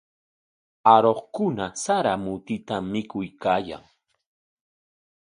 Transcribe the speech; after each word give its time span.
Aruqkuna 0.93 1.65
sara 1.83 2.13
mutitam 2.23 2.83
mikuykaayan. 2.93 3.83